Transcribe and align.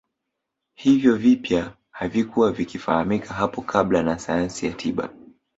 Hivyo 0.75 1.15
vipya 1.15 1.73
havikuwa 1.91 2.51
vikifahamika 2.51 3.33
hapo 3.33 3.61
kabla 3.61 4.03
na 4.03 4.19
sayansi 4.19 4.65
ya 4.65 4.73
tiba 4.73 5.09